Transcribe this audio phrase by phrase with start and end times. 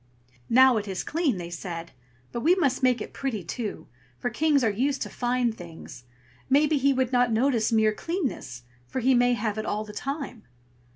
[0.49, 1.91] "Now it is clean!" they said;
[2.31, 3.85] "but we must make it pretty, too,
[4.17, 6.05] for kings are used to fine things;
[6.49, 10.41] maybe he would not notice mere cleanness, for he may have it all the time."